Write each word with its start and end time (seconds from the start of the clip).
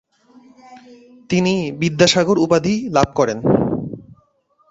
তিনি 1.29 1.53
'বিদ্যাসাগর' 1.71 2.43
উপাধি 2.45 2.75
লাভ 2.95 3.07
করেন। 3.15 3.37